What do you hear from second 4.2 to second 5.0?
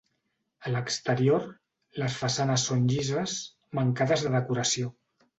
de decoració.